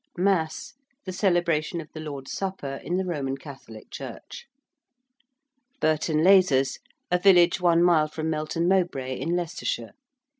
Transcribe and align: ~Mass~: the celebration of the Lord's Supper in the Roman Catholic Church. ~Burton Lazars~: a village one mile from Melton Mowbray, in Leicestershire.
~Mass~: 0.17 0.73
the 1.05 1.11
celebration 1.13 1.79
of 1.79 1.87
the 1.93 1.99
Lord's 1.99 2.31
Supper 2.31 2.81
in 2.83 2.97
the 2.97 3.05
Roman 3.05 3.37
Catholic 3.37 3.91
Church. 3.91 4.47
~Burton 5.79 6.23
Lazars~: 6.23 6.79
a 7.11 7.19
village 7.19 7.61
one 7.61 7.83
mile 7.83 8.07
from 8.07 8.27
Melton 8.27 8.67
Mowbray, 8.67 9.15
in 9.19 9.35
Leicestershire. 9.35 9.91